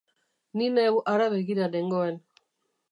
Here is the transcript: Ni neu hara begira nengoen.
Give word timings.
Ni 0.61 0.65
neu 0.77 0.95
hara 1.13 1.29
begira 1.37 1.65
nengoen. 1.77 2.15